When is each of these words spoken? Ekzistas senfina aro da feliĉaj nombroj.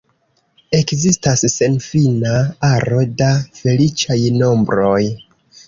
Ekzistas 0.77 1.43
senfina 1.57 2.33
aro 2.71 3.05
da 3.21 3.29
feliĉaj 3.61 4.21
nombroj. 4.43 5.01